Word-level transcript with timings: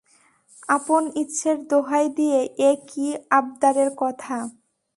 আপন 0.69 1.03
ইচ্ছের 1.21 1.57
দোহাই 1.69 2.05
দিয়ে 2.17 2.39
এ 2.61 2.71
কী 2.89 3.05
আবদারের 3.31 3.89
কথা। 3.97 4.35